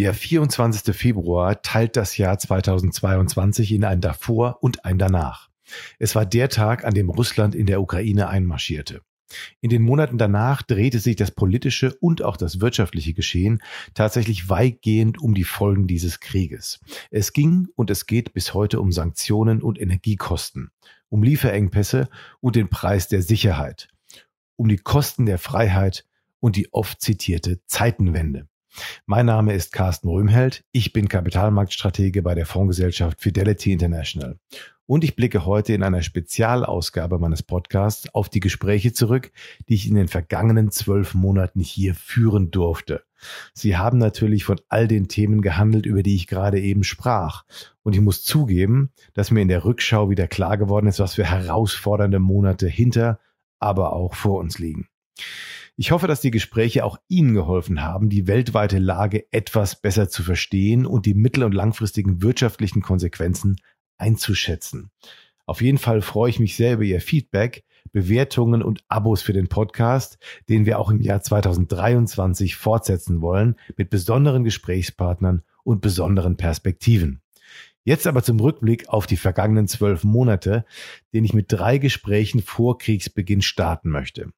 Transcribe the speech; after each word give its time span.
Der 0.00 0.14
24. 0.14 0.96
Februar 0.96 1.60
teilt 1.60 1.94
das 1.94 2.16
Jahr 2.16 2.38
2022 2.38 3.70
in 3.70 3.84
ein 3.84 4.00
davor 4.00 4.56
und 4.62 4.86
ein 4.86 4.96
danach. 4.96 5.50
Es 5.98 6.14
war 6.14 6.24
der 6.24 6.48
Tag, 6.48 6.86
an 6.86 6.94
dem 6.94 7.10
Russland 7.10 7.54
in 7.54 7.66
der 7.66 7.82
Ukraine 7.82 8.30
einmarschierte. 8.30 9.02
In 9.60 9.68
den 9.68 9.82
Monaten 9.82 10.16
danach 10.16 10.62
drehte 10.62 11.00
sich 11.00 11.16
das 11.16 11.32
politische 11.32 11.94
und 12.00 12.22
auch 12.22 12.38
das 12.38 12.62
wirtschaftliche 12.62 13.12
Geschehen 13.12 13.60
tatsächlich 13.92 14.48
weitgehend 14.48 15.20
um 15.20 15.34
die 15.34 15.44
Folgen 15.44 15.86
dieses 15.86 16.18
Krieges. 16.20 16.80
Es 17.10 17.34
ging 17.34 17.68
und 17.76 17.90
es 17.90 18.06
geht 18.06 18.32
bis 18.32 18.54
heute 18.54 18.80
um 18.80 18.92
Sanktionen 18.92 19.60
und 19.60 19.78
Energiekosten, 19.78 20.70
um 21.10 21.22
Lieferengpässe 21.22 22.08
und 22.40 22.56
den 22.56 22.70
Preis 22.70 23.08
der 23.08 23.20
Sicherheit, 23.20 23.88
um 24.56 24.66
die 24.66 24.78
Kosten 24.78 25.26
der 25.26 25.36
Freiheit 25.36 26.06
und 26.40 26.56
die 26.56 26.72
oft 26.72 27.02
zitierte 27.02 27.60
Zeitenwende. 27.66 28.48
Mein 29.06 29.26
Name 29.26 29.54
ist 29.54 29.72
Carsten 29.72 30.08
Röhmheld. 30.08 30.64
Ich 30.72 30.92
bin 30.92 31.08
Kapitalmarktstratege 31.08 32.22
bei 32.22 32.34
der 32.34 32.46
Fondsgesellschaft 32.46 33.20
Fidelity 33.20 33.72
International. 33.72 34.38
Und 34.86 35.04
ich 35.04 35.14
blicke 35.14 35.46
heute 35.46 35.72
in 35.72 35.84
einer 35.84 36.02
Spezialausgabe 36.02 37.20
meines 37.20 37.44
Podcasts 37.44 38.12
auf 38.12 38.28
die 38.28 38.40
Gespräche 38.40 38.92
zurück, 38.92 39.30
die 39.68 39.74
ich 39.74 39.86
in 39.86 39.94
den 39.94 40.08
vergangenen 40.08 40.72
zwölf 40.72 41.14
Monaten 41.14 41.60
hier 41.60 41.94
führen 41.94 42.50
durfte. 42.50 43.04
Sie 43.54 43.76
haben 43.76 43.98
natürlich 43.98 44.44
von 44.44 44.60
all 44.68 44.88
den 44.88 45.06
Themen 45.06 45.42
gehandelt, 45.42 45.86
über 45.86 46.02
die 46.02 46.16
ich 46.16 46.26
gerade 46.26 46.60
eben 46.60 46.82
sprach. 46.82 47.44
Und 47.84 47.94
ich 47.94 48.00
muss 48.00 48.24
zugeben, 48.24 48.90
dass 49.14 49.30
mir 49.30 49.42
in 49.42 49.48
der 49.48 49.64
Rückschau 49.64 50.10
wieder 50.10 50.26
klar 50.26 50.56
geworden 50.56 50.88
ist, 50.88 50.98
was 50.98 51.14
für 51.14 51.24
herausfordernde 51.24 52.18
Monate 52.18 52.66
hinter, 52.66 53.20
aber 53.60 53.92
auch 53.92 54.14
vor 54.14 54.40
uns 54.40 54.58
liegen. 54.58 54.88
Ich 55.80 55.92
hoffe, 55.92 56.06
dass 56.06 56.20
die 56.20 56.30
Gespräche 56.30 56.84
auch 56.84 56.98
Ihnen 57.08 57.32
geholfen 57.32 57.82
haben, 57.82 58.10
die 58.10 58.26
weltweite 58.26 58.78
Lage 58.78 59.24
etwas 59.32 59.80
besser 59.80 60.10
zu 60.10 60.22
verstehen 60.22 60.84
und 60.84 61.06
die 61.06 61.14
mittel- 61.14 61.42
und 61.42 61.54
langfristigen 61.54 62.20
wirtschaftlichen 62.20 62.82
Konsequenzen 62.82 63.56
einzuschätzen. 63.96 64.90
Auf 65.46 65.62
jeden 65.62 65.78
Fall 65.78 66.02
freue 66.02 66.28
ich 66.28 66.38
mich 66.38 66.54
sehr 66.54 66.74
über 66.74 66.82
Ihr 66.82 67.00
Feedback, 67.00 67.64
Bewertungen 67.92 68.62
und 68.62 68.84
Abos 68.88 69.22
für 69.22 69.32
den 69.32 69.48
Podcast, 69.48 70.18
den 70.50 70.66
wir 70.66 70.78
auch 70.78 70.90
im 70.90 71.00
Jahr 71.00 71.22
2023 71.22 72.56
fortsetzen 72.56 73.22
wollen, 73.22 73.56
mit 73.78 73.88
besonderen 73.88 74.44
Gesprächspartnern 74.44 75.40
und 75.64 75.80
besonderen 75.80 76.36
Perspektiven. 76.36 77.22
Jetzt 77.84 78.06
aber 78.06 78.22
zum 78.22 78.38
Rückblick 78.38 78.90
auf 78.90 79.06
die 79.06 79.16
vergangenen 79.16 79.66
zwölf 79.66 80.04
Monate, 80.04 80.66
den 81.14 81.24
ich 81.24 81.32
mit 81.32 81.50
drei 81.50 81.78
Gesprächen 81.78 82.42
vor 82.42 82.76
Kriegsbeginn 82.76 83.40
starten 83.40 83.88
möchte. 83.88 84.30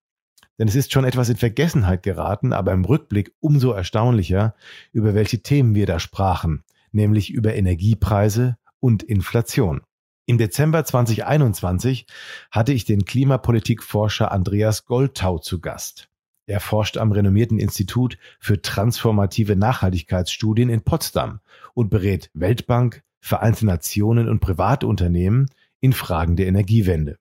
Denn 0.62 0.68
es 0.68 0.76
ist 0.76 0.92
schon 0.92 1.04
etwas 1.04 1.28
in 1.28 1.34
Vergessenheit 1.34 2.04
geraten, 2.04 2.52
aber 2.52 2.70
im 2.70 2.84
Rückblick 2.84 3.34
umso 3.40 3.72
erstaunlicher, 3.72 4.54
über 4.92 5.12
welche 5.12 5.42
Themen 5.42 5.74
wir 5.74 5.86
da 5.86 5.98
sprachen, 5.98 6.62
nämlich 6.92 7.32
über 7.32 7.56
Energiepreise 7.56 8.56
und 8.78 9.02
Inflation. 9.02 9.80
Im 10.24 10.38
Dezember 10.38 10.84
2021 10.84 12.06
hatte 12.52 12.72
ich 12.72 12.84
den 12.84 13.04
Klimapolitikforscher 13.04 14.30
Andreas 14.30 14.86
Goldtau 14.86 15.38
zu 15.38 15.60
Gast. 15.60 16.08
Er 16.46 16.60
forscht 16.60 16.96
am 16.96 17.10
renommierten 17.10 17.58
Institut 17.58 18.16
für 18.38 18.62
transformative 18.62 19.56
Nachhaltigkeitsstudien 19.56 20.68
in 20.68 20.82
Potsdam 20.82 21.40
und 21.74 21.90
berät 21.90 22.30
Weltbank, 22.34 23.02
Vereinte 23.18 23.66
Nationen 23.66 24.28
und 24.28 24.38
Privatunternehmen 24.38 25.50
in 25.80 25.92
Fragen 25.92 26.36
der 26.36 26.46
Energiewende. 26.46 27.18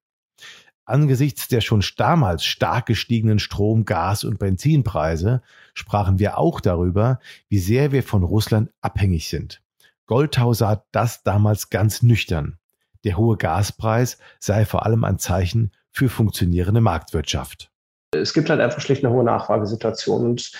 Angesichts 0.85 1.47
der 1.47 1.61
schon 1.61 1.83
damals 1.97 2.43
stark 2.43 2.87
gestiegenen 2.87 3.39
Strom-, 3.39 3.85
Gas- 3.85 4.23
und 4.23 4.39
Benzinpreise 4.39 5.41
sprachen 5.73 6.19
wir 6.19 6.37
auch 6.37 6.59
darüber, 6.59 7.19
wie 7.49 7.59
sehr 7.59 7.91
wir 7.91 8.03
von 8.03 8.23
Russland 8.23 8.71
abhängig 8.81 9.29
sind. 9.29 9.61
Goldtau 10.07 10.53
sah 10.53 10.83
das 10.91 11.23
damals 11.23 11.69
ganz 11.69 12.01
nüchtern. 12.01 12.57
Der 13.03 13.17
hohe 13.17 13.37
Gaspreis 13.37 14.17
sei 14.39 14.65
vor 14.65 14.85
allem 14.85 15.03
ein 15.03 15.19
Zeichen 15.19 15.71
für 15.91 16.09
funktionierende 16.09 16.81
Marktwirtschaft. 16.81 17.71
Es 18.13 18.33
gibt 18.33 18.49
halt 18.49 18.59
einfach 18.59 18.81
schlicht 18.81 19.05
eine 19.05 19.13
hohe 19.13 19.23
Nachfragesituation 19.23 20.25
und 20.25 20.51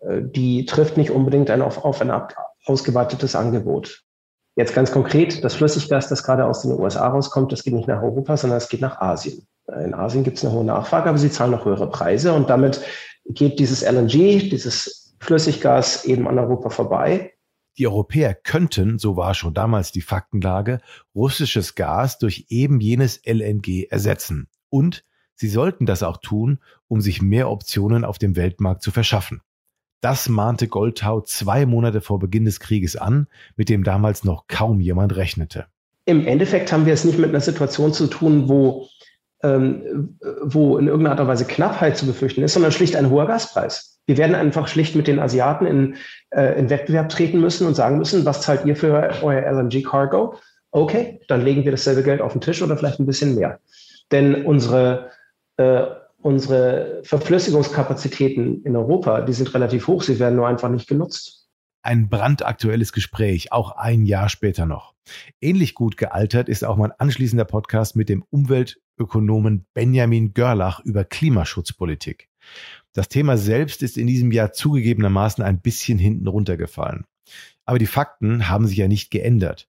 äh, 0.00 0.22
die 0.22 0.66
trifft 0.66 0.96
nicht 0.96 1.10
unbedingt 1.10 1.50
ein 1.50 1.62
auf, 1.62 1.84
auf 1.84 2.00
ein 2.00 2.12
ausgeweitetes 2.64 3.36
Angebot. 3.36 4.02
Jetzt 4.56 4.74
ganz 4.74 4.90
konkret, 4.90 5.44
das 5.44 5.54
Flüssiggas, 5.54 6.08
das 6.08 6.22
gerade 6.22 6.46
aus 6.46 6.62
den 6.62 6.72
USA 6.72 7.06
rauskommt, 7.08 7.52
das 7.52 7.62
geht 7.62 7.74
nicht 7.74 7.88
nach 7.88 8.02
Europa, 8.02 8.36
sondern 8.36 8.56
es 8.56 8.68
geht 8.68 8.80
nach 8.80 9.00
Asien. 9.00 9.46
In 9.68 9.94
Asien 9.94 10.24
gibt 10.24 10.38
es 10.38 10.44
eine 10.44 10.54
hohe 10.54 10.64
Nachfrage, 10.64 11.08
aber 11.08 11.18
sie 11.18 11.30
zahlen 11.30 11.50
noch 11.50 11.64
höhere 11.64 11.90
Preise 11.90 12.32
und 12.32 12.48
damit 12.50 12.80
geht 13.28 13.58
dieses 13.58 13.82
LNG, 13.82 14.48
dieses 14.48 15.16
Flüssiggas 15.20 16.04
eben 16.04 16.28
an 16.28 16.38
Europa 16.38 16.70
vorbei. 16.70 17.32
Die 17.78 17.86
Europäer 17.86 18.34
könnten, 18.34 18.98
so 18.98 19.16
war 19.16 19.34
schon 19.34 19.52
damals 19.52 19.92
die 19.92 20.00
Faktenlage, 20.00 20.80
russisches 21.14 21.74
Gas 21.74 22.18
durch 22.18 22.46
eben 22.48 22.80
jenes 22.80 23.20
LNG 23.26 23.88
ersetzen. 23.90 24.48
Und 24.70 25.04
sie 25.34 25.48
sollten 25.48 25.84
das 25.84 26.02
auch 26.02 26.16
tun, 26.18 26.60
um 26.88 27.00
sich 27.00 27.20
mehr 27.20 27.50
Optionen 27.50 28.04
auf 28.04 28.18
dem 28.18 28.36
Weltmarkt 28.36 28.82
zu 28.82 28.90
verschaffen. 28.92 29.42
Das 30.00 30.28
mahnte 30.28 30.68
Goldtau 30.68 31.20
zwei 31.22 31.66
Monate 31.66 32.00
vor 32.00 32.18
Beginn 32.18 32.44
des 32.44 32.60
Krieges 32.60 32.96
an, 32.96 33.26
mit 33.56 33.68
dem 33.68 33.82
damals 33.82 34.24
noch 34.24 34.46
kaum 34.46 34.80
jemand 34.80 35.16
rechnete. 35.16 35.66
Im 36.04 36.26
Endeffekt 36.26 36.72
haben 36.72 36.86
wir 36.86 36.94
es 36.94 37.04
nicht 37.04 37.18
mit 37.18 37.30
einer 37.30 37.40
Situation 37.40 37.92
zu 37.92 38.06
tun, 38.06 38.48
wo 38.48 38.88
ähm, 39.46 40.16
wo 40.42 40.76
in 40.78 40.88
irgendeiner 40.88 41.12
Art 41.12 41.20
und 41.20 41.28
Weise 41.28 41.44
Knappheit 41.44 41.96
zu 41.96 42.06
befürchten 42.06 42.42
ist, 42.42 42.54
sondern 42.54 42.72
schlicht 42.72 42.96
ein 42.96 43.10
hoher 43.10 43.26
Gaspreis. 43.26 44.00
Wir 44.06 44.16
werden 44.16 44.34
einfach 44.34 44.68
schlicht 44.68 44.96
mit 44.96 45.06
den 45.06 45.18
Asiaten 45.18 45.66
in, 45.66 45.96
äh, 46.30 46.58
in 46.58 46.70
Wettbewerb 46.70 47.08
treten 47.08 47.40
müssen 47.40 47.66
und 47.66 47.74
sagen 47.74 47.98
müssen, 47.98 48.24
was 48.24 48.40
zahlt 48.40 48.64
ihr 48.64 48.76
für 48.76 49.10
euer 49.22 49.42
LNG-Cargo? 49.42 50.34
Okay, 50.70 51.20
dann 51.28 51.44
legen 51.44 51.64
wir 51.64 51.70
dasselbe 51.70 52.02
Geld 52.02 52.20
auf 52.20 52.32
den 52.32 52.40
Tisch 52.40 52.62
oder 52.62 52.76
vielleicht 52.76 52.98
ein 52.98 53.06
bisschen 53.06 53.34
mehr. 53.36 53.60
Denn 54.10 54.44
unsere, 54.44 55.10
äh, 55.56 55.82
unsere 56.20 57.00
Verflüssigungskapazitäten 57.04 58.62
in 58.64 58.76
Europa, 58.76 59.20
die 59.22 59.32
sind 59.32 59.52
relativ 59.54 59.86
hoch, 59.86 60.02
sie 60.02 60.18
werden 60.18 60.36
nur 60.36 60.48
einfach 60.48 60.68
nicht 60.68 60.88
genutzt. 60.88 61.45
Ein 61.86 62.08
brandaktuelles 62.08 62.92
Gespräch, 62.92 63.52
auch 63.52 63.70
ein 63.76 64.06
Jahr 64.06 64.28
später 64.28 64.66
noch. 64.66 64.96
Ähnlich 65.40 65.76
gut 65.76 65.96
gealtert 65.96 66.48
ist 66.48 66.64
auch 66.64 66.76
mein 66.76 66.90
anschließender 66.90 67.44
Podcast 67.44 67.94
mit 67.94 68.08
dem 68.08 68.24
Umweltökonomen 68.28 69.66
Benjamin 69.72 70.34
Görlach 70.34 70.80
über 70.80 71.04
Klimaschutzpolitik. 71.04 72.28
Das 72.92 73.08
Thema 73.08 73.38
selbst 73.38 73.84
ist 73.84 73.98
in 73.98 74.08
diesem 74.08 74.32
Jahr 74.32 74.52
zugegebenermaßen 74.52 75.44
ein 75.44 75.60
bisschen 75.60 75.96
hinten 75.96 76.26
runtergefallen. 76.26 77.04
Aber 77.64 77.78
die 77.78 77.86
Fakten 77.86 78.48
haben 78.48 78.66
sich 78.66 78.78
ja 78.78 78.88
nicht 78.88 79.12
geändert. 79.12 79.68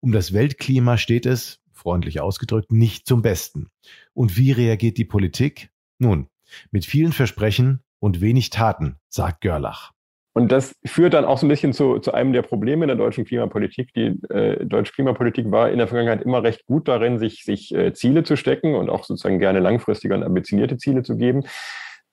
Um 0.00 0.10
das 0.10 0.32
Weltklima 0.32 0.96
steht 0.96 1.26
es, 1.26 1.60
freundlich 1.70 2.22
ausgedrückt, 2.22 2.72
nicht 2.72 3.06
zum 3.06 3.20
Besten. 3.20 3.68
Und 4.14 4.38
wie 4.38 4.52
reagiert 4.52 4.96
die 4.96 5.04
Politik? 5.04 5.68
Nun, 5.98 6.28
mit 6.70 6.86
vielen 6.86 7.12
Versprechen 7.12 7.80
und 7.98 8.22
wenig 8.22 8.48
Taten, 8.48 8.96
sagt 9.10 9.42
Görlach. 9.42 9.92
Und 10.38 10.52
das 10.52 10.72
führt 10.86 11.14
dann 11.14 11.24
auch 11.24 11.36
so 11.36 11.46
ein 11.46 11.48
bisschen 11.48 11.72
zu, 11.72 11.98
zu 11.98 12.14
einem 12.14 12.32
der 12.32 12.42
Probleme 12.42 12.86
der 12.86 12.94
deutschen 12.94 13.24
Klimapolitik. 13.24 13.92
Die 13.94 14.20
äh, 14.30 14.64
deutsche 14.64 14.92
Klimapolitik 14.92 15.50
war 15.50 15.68
in 15.68 15.78
der 15.78 15.88
Vergangenheit 15.88 16.22
immer 16.22 16.44
recht 16.44 16.64
gut 16.64 16.86
darin, 16.86 17.18
sich, 17.18 17.42
sich 17.42 17.74
äh, 17.74 17.92
Ziele 17.92 18.22
zu 18.22 18.36
stecken 18.36 18.76
und 18.76 18.88
auch 18.88 19.02
sozusagen 19.02 19.40
gerne 19.40 19.58
langfristige 19.58 20.14
und 20.14 20.22
ambitionierte 20.22 20.76
Ziele 20.76 21.02
zu 21.02 21.16
geben. 21.16 21.42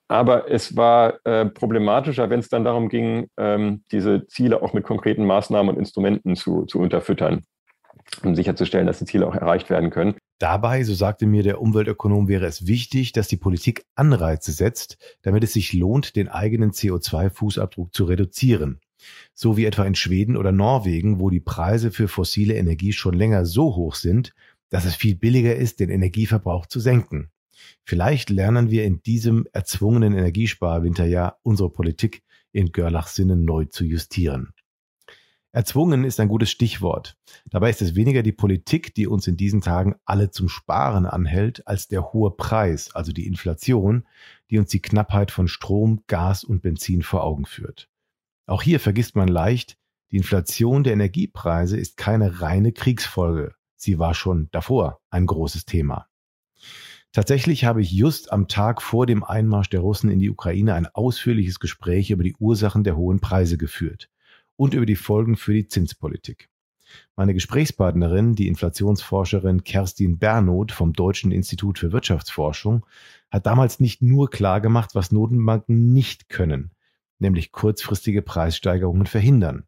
Aber 0.08 0.50
es 0.50 0.76
war 0.76 1.20
äh, 1.24 1.46
problematischer, 1.46 2.32
wenn 2.32 2.40
es 2.40 2.50
dann 2.50 2.64
darum 2.64 2.90
ging, 2.90 3.28
ähm, 3.38 3.84
diese 3.92 4.26
Ziele 4.26 4.64
auch 4.64 4.74
mit 4.74 4.86
konkreten 4.86 5.28
Maßnahmen 5.28 5.76
und 5.76 5.80
Instrumenten 5.80 6.36
zu, 6.36 6.66
zu 6.66 6.80
unterfüttern, 6.80 7.44
um 8.24 8.34
sicherzustellen, 8.34 8.88
dass 8.88 8.98
die 8.98 9.06
Ziele 9.06 9.28
auch 9.28 9.36
erreicht 9.36 9.70
werden 9.70 9.92
können. 9.92 10.16
Dabei, 10.38 10.84
so 10.84 10.94
sagte 10.94 11.26
mir 11.26 11.44
der 11.44 11.62
Umweltökonom, 11.62 12.28
wäre 12.28 12.46
es 12.46 12.68
wichtig, 12.68 13.14
dass 13.14 13.30
die 13.30 13.38
Politik 13.38 13.86
Anreize 13.96 14.52
setzt, 14.52 14.98
damit 15.22 15.44
es 15.46 15.54
sich 15.54 15.72
lohnt, 15.72 16.18
den 16.18 16.28
eigenen 16.28 16.72
CO2-Fußabdruck 16.72 17.94
zu 17.94 18.04
reduzieren. 18.04 18.82
So 19.34 19.56
wie 19.56 19.66
etwa 19.66 19.86
in 19.86 19.96
Schweden 19.96 20.36
oder 20.36 20.52
Norwegen, 20.52 21.20
wo 21.20 21.30
die 21.30 21.40
Preise 21.40 21.92
für 21.92 22.08
fossile 22.08 22.56
Energie 22.56 22.92
schon 22.92 23.14
länger 23.14 23.46
so 23.46 23.76
hoch 23.76 23.96
sind, 23.96 24.34
dass 24.70 24.84
es 24.86 24.96
viel 24.96 25.16
billiger 25.16 25.56
ist, 25.56 25.80
den 25.80 25.90
Energieverbrauch 25.90 26.66
zu 26.66 26.80
senken. 26.80 27.30
Vielleicht 27.84 28.30
lernen 28.30 28.70
wir 28.70 28.84
in 28.84 29.02
diesem 29.04 29.48
erzwungenen 29.54 30.14
Energiesparwinterjahr 30.14 31.40
unsere 31.44 31.70
Politik 31.70 32.24
in 32.52 32.72
Görlachs 32.72 33.16
Sinne 33.16 33.38
neu 33.38 33.66
zu 33.66 33.86
justieren. 33.86 34.54
Erzwungen 35.56 36.04
ist 36.04 36.20
ein 36.20 36.28
gutes 36.28 36.50
Stichwort. 36.50 37.16
Dabei 37.50 37.70
ist 37.70 37.82
es 37.82 37.96
weniger 37.96 38.24
die 38.24 38.34
Politik, 38.34 38.94
die 38.94 39.08
uns 39.08 39.26
in 39.26 39.38
diesen 39.38 39.62
Tagen 39.62 39.96
alle 40.04 40.30
zum 40.30 40.50
Sparen 40.50 41.06
anhält, 41.06 41.66
als 41.66 41.88
der 41.88 42.12
hohe 42.12 42.32
Preis, 42.32 42.94
also 42.94 43.14
die 43.14 43.26
Inflation, 43.26 44.06
die 44.50 44.60
uns 44.60 44.70
die 44.70 44.82
Knappheit 44.82 45.32
von 45.32 45.48
Strom, 45.48 46.04
Gas 46.08 46.44
und 46.44 46.62
Benzin 46.62 47.04
vor 47.04 47.24
Augen 47.24 47.46
führt. 47.46 47.88
Auch 48.48 48.64
hier 48.64 48.82
vergisst 48.82 49.16
man 49.16 49.30
leicht, 49.30 49.78
die 50.12 50.18
Inflation 50.18 50.84
der 50.84 50.92
Energiepreise 50.92 51.78
ist 51.78 51.96
keine 51.96 52.42
reine 52.42 52.74
Kriegsfolge. 52.74 53.54
Sie 53.78 53.98
war 53.98 54.14
schon 54.14 54.50
davor 54.52 55.00
ein 55.10 55.26
großes 55.26 55.64
Thema. 55.64 56.08
Tatsächlich 57.14 57.64
habe 57.64 57.82
ich 57.82 57.94
just 57.94 58.34
am 58.34 58.50
Tag 58.50 58.82
vor 58.82 59.06
dem 59.06 59.24
Einmarsch 59.24 59.70
der 59.70 59.80
Russen 59.80 60.10
in 60.10 60.20
die 60.20 60.30
Ukraine 60.30 60.74
ein 60.74 60.88
ausführliches 60.88 61.62
Gespräch 61.62 62.12
über 62.12 62.26
die 62.26 62.36
Ursachen 62.40 62.84
der 62.84 62.98
hohen 62.98 63.22
Preise 63.22 63.58
geführt 63.58 64.10
und 64.56 64.74
über 64.74 64.86
die 64.86 64.96
Folgen 64.96 65.36
für 65.36 65.54
die 65.54 65.68
Zinspolitik. 65.68 66.50
Meine 67.16 67.34
Gesprächspartnerin, 67.34 68.36
die 68.36 68.48
Inflationsforscherin 68.48 69.64
Kerstin 69.64 70.18
Bernoth 70.18 70.72
vom 70.72 70.94
Deutschen 70.94 71.32
Institut 71.32 71.80
für 71.80 71.92
Wirtschaftsforschung, 71.92 72.86
hat 73.32 73.46
damals 73.46 73.80
nicht 73.80 74.02
nur 74.02 74.30
klar 74.30 74.62
gemacht, 74.62 74.92
was 74.94 75.12
Notenbanken 75.12 75.94
nicht 75.94 76.30
können, 76.30 76.72
nämlich 77.20 77.52
kurzfristige 77.52 78.22
Preissteigerungen 78.22 79.08
verhindern. 79.08 79.64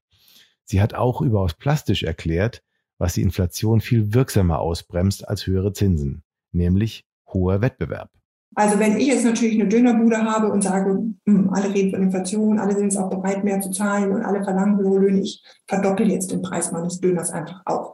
Sie 0.64 0.82
hat 0.82 0.94
auch 0.94 1.22
überaus 1.22 1.54
plastisch 1.54 2.04
erklärt, 2.04 2.64
was 2.98 3.14
die 3.14 3.22
Inflation 3.22 3.82
viel 3.82 4.14
wirksamer 4.14 4.60
ausbremst 4.60 5.28
als 5.28 5.48
höhere 5.48 5.74
Zinsen, 5.74 6.24
nämlich 6.52 7.06
hoher 7.28 7.62
Wettbewerb. 7.62 8.12
Also 8.56 8.80
wenn 8.80 8.98
ich 8.98 9.08
jetzt 9.08 9.26
natürlich 9.26 9.60
eine 9.60 9.70
Dönerbude 9.70 10.18
habe 10.18 10.52
und 10.52 10.64
sage, 10.64 11.04
hm, 11.26 11.50
alle 11.54 11.74
reden 11.74 11.92
von 11.92 12.02
Inflation, 12.02 12.60
alle 12.60 12.76
sind 12.76 12.88
es 12.88 12.98
auch 12.98 13.10
bereit, 13.10 13.44
mehr 13.44 13.62
zu 13.62 13.70
zahlen 13.72 14.12
und 14.12 14.24
alle 14.24 14.44
verlangen 14.44 14.78
hohe 14.78 15.00
Löhne, 15.00 15.22
ich 15.22 15.44
verdoppel 15.68 16.10
jetzt 16.10 16.32
den 16.32 16.42
Preis 16.42 16.72
meines 16.72 17.00
Döners 17.00 17.32
einfach 17.32 17.62
auch. 17.66 17.94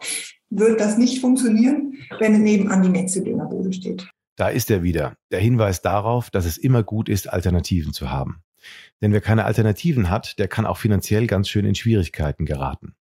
Wird 0.50 0.80
das 0.80 0.98
nicht 0.98 1.20
funktionieren, 1.20 1.96
wenn 2.20 2.42
nebenan 2.44 2.84
die 2.84 2.90
nächste 2.90 3.22
Dönerbude 3.22 3.74
steht? 3.74 4.08
Da 4.36 4.48
ist 4.48 4.72
er 4.72 4.84
wieder, 4.84 5.16
der 5.32 5.40
Hinweis 5.40 5.82
darauf, 5.82 6.30
dass 6.30 6.46
es 6.46 6.58
immer 6.58 6.84
gut 6.84 7.10
ist, 7.10 7.32
Alternativen 7.32 7.94
zu 7.94 8.10
haben. 8.10 8.42
Denn 9.02 9.12
wer 9.12 9.22
keine 9.22 9.46
Alternativen 9.46 10.10
hat, 10.10 10.40
der 10.40 10.48
kann 10.48 10.66
auch 10.66 10.78
finanziell 10.78 11.28
ganz 11.28 11.50
schön 11.50 11.66
in 11.66 11.76
Schwierigkeiten 11.76 12.46
geraten. 12.46 12.96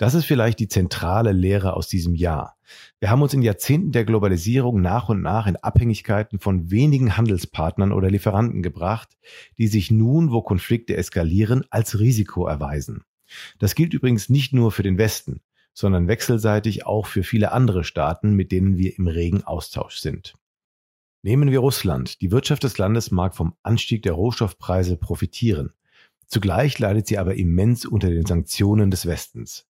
Das 0.00 0.14
ist 0.14 0.24
vielleicht 0.24 0.60
die 0.60 0.68
zentrale 0.68 1.32
Lehre 1.32 1.74
aus 1.74 1.86
diesem 1.86 2.14
Jahr. 2.14 2.56
Wir 3.00 3.10
haben 3.10 3.20
uns 3.20 3.34
in 3.34 3.42
Jahrzehnten 3.42 3.92
der 3.92 4.06
Globalisierung 4.06 4.80
nach 4.80 5.10
und 5.10 5.20
nach 5.20 5.46
in 5.46 5.56
Abhängigkeiten 5.56 6.38
von 6.38 6.70
wenigen 6.70 7.18
Handelspartnern 7.18 7.92
oder 7.92 8.08
Lieferanten 8.08 8.62
gebracht, 8.62 9.18
die 9.58 9.66
sich 9.66 9.90
nun, 9.90 10.32
wo 10.32 10.40
Konflikte 10.40 10.96
eskalieren, 10.96 11.66
als 11.68 11.98
Risiko 11.98 12.46
erweisen. 12.46 13.04
Das 13.58 13.74
gilt 13.74 13.92
übrigens 13.92 14.30
nicht 14.30 14.54
nur 14.54 14.72
für 14.72 14.82
den 14.82 14.96
Westen, 14.96 15.42
sondern 15.74 16.08
wechselseitig 16.08 16.86
auch 16.86 17.04
für 17.04 17.22
viele 17.22 17.52
andere 17.52 17.84
Staaten, 17.84 18.32
mit 18.32 18.52
denen 18.52 18.78
wir 18.78 18.96
im 18.96 19.06
regen 19.06 19.44
Austausch 19.44 19.98
sind. 19.98 20.32
Nehmen 21.20 21.50
wir 21.50 21.58
Russland. 21.58 22.22
Die 22.22 22.30
Wirtschaft 22.30 22.64
des 22.64 22.78
Landes 22.78 23.10
mag 23.10 23.36
vom 23.36 23.54
Anstieg 23.62 24.02
der 24.04 24.14
Rohstoffpreise 24.14 24.96
profitieren. 24.96 25.74
Zugleich 26.26 26.78
leidet 26.78 27.06
sie 27.06 27.18
aber 27.18 27.34
immens 27.34 27.84
unter 27.84 28.08
den 28.08 28.24
Sanktionen 28.24 28.90
des 28.90 29.04
Westens. 29.04 29.66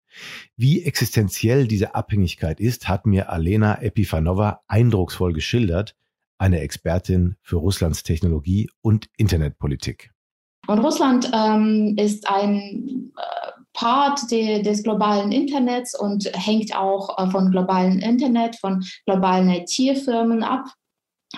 Wie 0.57 0.83
existenziell 0.85 1.67
diese 1.67 1.95
Abhängigkeit 1.95 2.61
ist, 2.61 2.89
hat 2.89 3.07
mir 3.07 3.31
Alena 3.31 3.81
Epifanova 3.83 4.61
eindrucksvoll 4.67 5.33
geschildert, 5.33 5.97
eine 6.39 6.61
Expertin 6.61 7.37
für 7.43 7.57
Russlands 7.57 8.03
Technologie 8.03 8.71
und 8.81 9.09
Internetpolitik. 9.17 10.11
Und 10.67 10.79
Russland 10.79 11.31
ähm, 11.35 11.97
ist 11.99 12.29
ein 12.29 13.13
äh, 13.17 13.51
Part 13.73 14.31
de, 14.31 14.63
des 14.63 14.83
globalen 14.83 15.33
Internets 15.33 15.99
und 15.99 16.25
hängt 16.35 16.75
auch 16.77 17.19
äh, 17.19 17.31
von 17.31 17.51
globalen 17.51 18.01
Internet, 18.01 18.57
von 18.57 18.85
globalen 19.07 19.49
IT-Firmen 19.49 20.43
ab. 20.43 20.67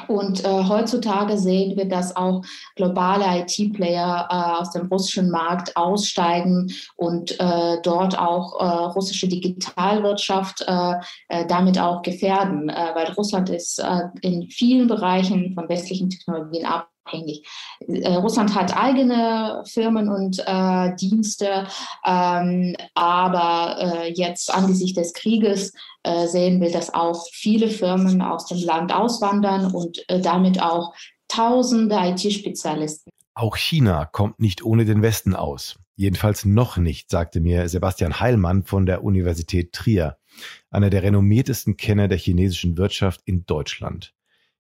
Und 0.08 0.42
äh, 0.44 0.48
heutzutage 0.48 1.36
sehen 1.36 1.76
wir, 1.76 1.86
dass 1.86 2.16
auch 2.16 2.42
globale 2.76 3.40
IT-Player 3.40 4.26
äh, 4.30 4.60
aus 4.60 4.70
dem 4.70 4.86
russischen 4.86 5.30
Markt 5.30 5.76
aussteigen 5.76 6.72
und 6.96 7.38
äh, 7.38 7.76
dort 7.82 8.18
auch 8.18 8.58
äh, 8.58 8.64
russische 8.94 9.28
Digitalwirtschaft 9.28 10.64
äh, 10.66 10.94
äh, 11.28 11.46
damit 11.46 11.78
auch 11.78 12.00
gefährden, 12.02 12.68
weil 12.68 13.12
Russland 13.12 13.50
ist 13.50 13.82
in 14.22 14.48
vielen 14.48 14.86
Bereichen 14.86 15.52
von 15.54 15.68
westlichen 15.68 16.10
Technologien 16.10 16.66
ab 16.66 16.91
abhängig. 17.04 17.46
Äh, 17.86 18.14
Russland 18.14 18.54
hat 18.54 18.76
eigene 18.76 19.62
Firmen 19.66 20.08
und 20.08 20.42
äh, 20.46 20.94
Dienste, 20.96 21.66
ähm, 22.06 22.76
aber 22.94 23.76
äh, 23.78 24.12
jetzt 24.12 24.52
angesichts 24.52 24.98
des 24.98 25.12
Krieges 25.12 25.72
äh, 26.02 26.26
sehen 26.26 26.60
wir, 26.60 26.70
dass 26.70 26.94
auch 26.94 27.26
viele 27.32 27.68
Firmen 27.68 28.22
aus 28.22 28.46
dem 28.46 28.58
Land 28.58 28.94
auswandern 28.94 29.72
und 29.72 30.08
äh, 30.08 30.20
damit 30.20 30.62
auch 30.62 30.94
tausende 31.28 31.96
IT-Spezialisten. 31.96 33.10
Auch 33.34 33.56
China 33.56 34.04
kommt 34.04 34.40
nicht 34.40 34.64
ohne 34.64 34.84
den 34.84 35.02
Westen 35.02 35.34
aus. 35.34 35.78
Jedenfalls 35.96 36.44
noch 36.44 36.76
nicht, 36.76 37.10
sagte 37.10 37.40
mir 37.40 37.68
Sebastian 37.68 38.20
Heilmann 38.20 38.64
von 38.64 38.86
der 38.86 39.04
Universität 39.04 39.72
Trier, 39.72 40.18
einer 40.70 40.90
der 40.90 41.02
renommiertesten 41.02 41.76
Kenner 41.76 42.08
der 42.08 42.18
chinesischen 42.18 42.76
Wirtschaft 42.76 43.20
in 43.24 43.46
Deutschland. 43.46 44.14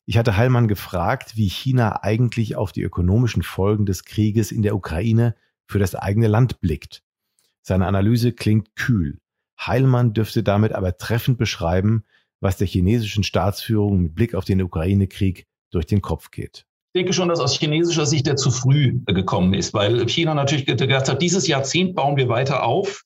Ich 0.04 0.18
hatte 0.18 0.36
Heilmann 0.36 0.66
gefragt, 0.66 1.36
wie 1.36 1.48
China 1.48 2.02
eigentlich 2.02 2.56
auf 2.56 2.72
die 2.72 2.82
ökonomischen 2.82 3.42
Folgen 3.42 3.86
des 3.86 4.04
Krieges 4.04 4.50
in 4.50 4.62
der 4.62 4.74
Ukraine 4.74 5.36
für 5.66 5.78
das 5.78 5.94
eigene 5.94 6.26
Land 6.26 6.60
blickt. 6.60 7.02
Seine 7.62 7.86
Analyse 7.86 8.32
klingt 8.32 8.74
kühl. 8.74 9.20
Heilmann 9.60 10.12
dürfte 10.12 10.42
damit 10.42 10.72
aber 10.72 10.96
treffend 10.96 11.38
beschreiben, 11.38 12.04
was 12.40 12.56
der 12.56 12.66
chinesischen 12.66 13.22
Staatsführung 13.22 14.02
mit 14.02 14.14
Blick 14.16 14.34
auf 14.34 14.44
den 14.44 14.60
Ukraine-Krieg 14.60 15.46
durch 15.70 15.86
den 15.86 16.02
Kopf 16.02 16.32
geht. 16.32 16.66
Ich 16.94 17.00
denke 17.00 17.12
schon, 17.12 17.28
dass 17.28 17.38
aus 17.38 17.58
chinesischer 17.58 18.04
Sicht 18.04 18.26
der 18.26 18.36
zu 18.36 18.50
früh 18.50 19.00
gekommen 19.06 19.54
ist, 19.54 19.72
weil 19.72 20.06
China 20.08 20.34
natürlich 20.34 20.66
gedacht 20.66 21.08
hat, 21.08 21.22
dieses 21.22 21.46
Jahrzehnt 21.46 21.94
bauen 21.94 22.16
wir 22.16 22.28
weiter 22.28 22.64
auf. 22.64 23.04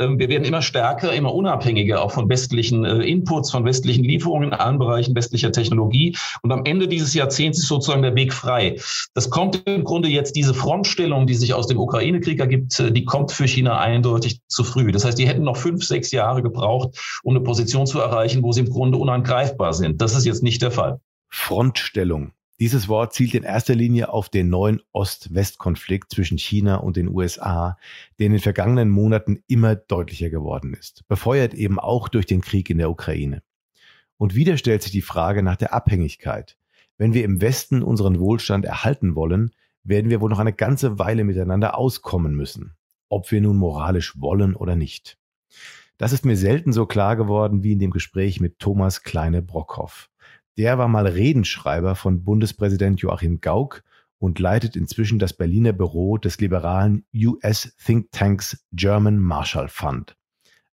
Ähm, 0.00 0.18
wir 0.18 0.28
werden 0.28 0.44
immer 0.44 0.62
stärker, 0.62 1.12
immer 1.12 1.34
unabhängiger 1.34 2.02
auch 2.02 2.10
von 2.10 2.28
westlichen 2.28 2.84
äh, 2.84 3.02
Inputs, 3.02 3.50
von 3.50 3.64
westlichen 3.64 4.02
Lieferungen 4.02 4.48
in 4.48 4.54
allen 4.54 4.78
Bereichen 4.78 5.14
westlicher 5.14 5.52
Technologie. 5.52 6.16
Und 6.42 6.50
am 6.52 6.64
Ende 6.64 6.88
dieses 6.88 7.14
Jahrzehnts 7.14 7.58
ist 7.58 7.68
sozusagen 7.68 8.02
der 8.02 8.14
Weg 8.14 8.32
frei. 8.32 8.76
Das 9.14 9.30
kommt 9.30 9.62
im 9.66 9.84
Grunde 9.84 10.08
jetzt 10.08 10.34
diese 10.34 10.54
Frontstellung, 10.54 11.26
die 11.26 11.34
sich 11.34 11.54
aus 11.54 11.66
dem 11.66 11.78
Ukraine-Krieg 11.78 12.40
ergibt, 12.40 12.80
äh, 12.80 12.90
die 12.90 13.04
kommt 13.04 13.30
für 13.30 13.46
China 13.46 13.78
eindeutig 13.78 14.40
zu 14.48 14.64
früh. 14.64 14.90
Das 14.90 15.04
heißt, 15.04 15.18
die 15.18 15.28
hätten 15.28 15.42
noch 15.42 15.58
fünf, 15.58 15.84
sechs 15.84 16.10
Jahre 16.10 16.42
gebraucht, 16.42 17.20
um 17.22 17.36
eine 17.36 17.44
Position 17.44 17.86
zu 17.86 18.00
erreichen, 18.00 18.42
wo 18.42 18.52
sie 18.52 18.60
im 18.60 18.70
Grunde 18.70 18.96
unangreifbar 18.96 19.74
sind. 19.74 20.00
Das 20.00 20.14
ist 20.14 20.24
jetzt 20.24 20.42
nicht 20.42 20.62
der 20.62 20.70
Fall. 20.70 21.00
Frontstellung. 21.28 22.32
Dieses 22.60 22.88
Wort 22.88 23.14
zielt 23.14 23.32
in 23.34 23.42
erster 23.42 23.74
Linie 23.74 24.12
auf 24.12 24.28
den 24.28 24.50
neuen 24.50 24.82
Ost-West-Konflikt 24.92 26.12
zwischen 26.12 26.36
China 26.36 26.76
und 26.76 26.98
den 26.98 27.08
USA, 27.08 27.78
der 28.18 28.26
in 28.26 28.32
den 28.32 28.40
vergangenen 28.40 28.90
Monaten 28.90 29.42
immer 29.46 29.76
deutlicher 29.76 30.28
geworden 30.28 30.74
ist, 30.74 31.08
befeuert 31.08 31.54
eben 31.54 31.78
auch 31.78 32.08
durch 32.08 32.26
den 32.26 32.42
Krieg 32.42 32.68
in 32.68 32.76
der 32.76 32.90
Ukraine. 32.90 33.42
Und 34.18 34.34
wieder 34.34 34.58
stellt 34.58 34.82
sich 34.82 34.92
die 34.92 35.00
Frage 35.00 35.42
nach 35.42 35.56
der 35.56 35.72
Abhängigkeit. 35.72 36.58
Wenn 36.98 37.14
wir 37.14 37.24
im 37.24 37.40
Westen 37.40 37.82
unseren 37.82 38.20
Wohlstand 38.20 38.66
erhalten 38.66 39.14
wollen, 39.14 39.52
werden 39.82 40.10
wir 40.10 40.20
wohl 40.20 40.28
noch 40.28 40.38
eine 40.38 40.52
ganze 40.52 40.98
Weile 40.98 41.24
miteinander 41.24 41.78
auskommen 41.78 42.34
müssen, 42.34 42.76
ob 43.08 43.30
wir 43.30 43.40
nun 43.40 43.56
moralisch 43.56 44.20
wollen 44.20 44.54
oder 44.54 44.76
nicht. 44.76 45.16
Das 45.96 46.12
ist 46.12 46.26
mir 46.26 46.36
selten 46.36 46.74
so 46.74 46.84
klar 46.84 47.16
geworden 47.16 47.62
wie 47.62 47.72
in 47.72 47.78
dem 47.78 47.90
Gespräch 47.90 48.38
mit 48.38 48.58
Thomas 48.58 49.02
Kleine-Brockhoff. 49.02 50.09
Der 50.60 50.76
war 50.76 50.88
mal 50.88 51.06
Redenschreiber 51.06 51.94
von 51.94 52.22
Bundespräsident 52.22 53.00
Joachim 53.00 53.40
Gauck 53.40 53.82
und 54.18 54.38
leitet 54.38 54.76
inzwischen 54.76 55.18
das 55.18 55.32
Berliner 55.32 55.72
Büro 55.72 56.18
des 56.18 56.38
liberalen 56.38 57.06
US 57.16 57.74
Think 57.82 58.12
Tanks 58.12 58.62
German 58.70 59.20
Marshall 59.20 59.68
Fund. 59.68 60.18